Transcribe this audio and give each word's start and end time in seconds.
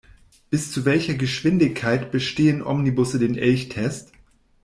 Bis 0.49 0.71
zu 0.71 0.83
welcher 0.85 1.13
Geschwindigkeit 1.13 2.11
bestehen 2.11 2.63
Omnibusse 2.63 3.19
den 3.19 3.37
Elchtest? 3.37 4.11